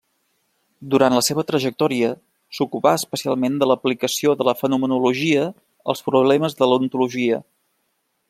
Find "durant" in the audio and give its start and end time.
0.93-1.15